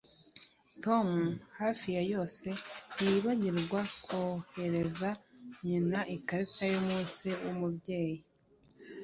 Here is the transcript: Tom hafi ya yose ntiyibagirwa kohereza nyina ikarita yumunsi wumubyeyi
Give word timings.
Tom 0.83 1.07
hafi 1.59 1.87
ya 1.95 2.03
yose 2.13 2.47
ntiyibagirwa 2.93 3.81
kohereza 4.05 5.09
nyina 5.65 5.99
ikarita 6.15 6.63
yumunsi 6.73 7.27
wumubyeyi 7.43 8.17